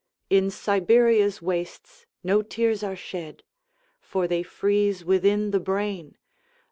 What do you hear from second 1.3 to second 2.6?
wastesNo